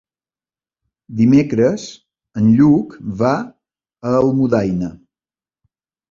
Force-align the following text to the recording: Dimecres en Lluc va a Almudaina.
Dimecres 1.17 1.83
en 2.41 2.47
Lluc 2.61 2.95
va 3.19 3.33
a 3.41 4.15
Almudaina. 4.21 4.89